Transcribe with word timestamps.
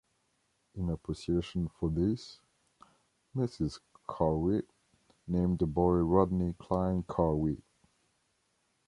In 0.73 0.89
appreciation 0.89 1.67
for 1.67 1.87
this, 1.91 2.39
Mrs. 3.35 3.79
Carew 4.09 4.63
named 5.27 5.59
the 5.59 5.67
boy 5.67 5.97
Rodney 5.97 6.55
Cline 6.57 7.03
Carew. 7.03 7.57